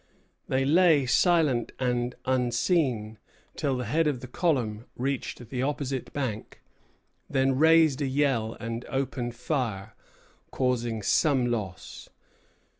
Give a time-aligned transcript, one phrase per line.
[0.47, 3.19] They lay silent and unseen
[3.55, 6.63] till the head of the column reached the opposite bank;
[7.29, 9.93] then raised a yell and opened fire,
[10.49, 12.09] causing some loss.